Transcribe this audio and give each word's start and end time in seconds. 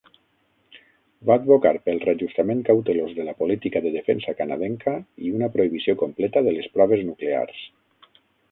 Va 1.29 1.35
advocar 1.39 1.73
pel 1.89 2.01
reajustament 2.05 2.63
cautelós 2.69 3.13
de 3.19 3.27
la 3.29 3.35
política 3.43 3.83
de 3.85 3.93
defensa 3.97 4.35
canadenca 4.41 4.97
i 5.27 5.31
una 5.37 5.53
prohibició 5.59 5.99
completa 6.03 6.47
de 6.49 6.59
les 6.59 6.75
proves 6.79 7.09
nuclears. 7.13 7.65